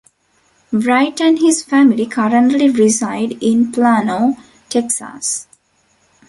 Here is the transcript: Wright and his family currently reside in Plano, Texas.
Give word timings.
Wright 0.71 1.21
and 1.21 1.37
his 1.37 1.61
family 1.63 2.07
currently 2.07 2.71
reside 2.71 3.33
in 3.43 3.71
Plano, 3.71 4.35
Texas. 4.67 5.45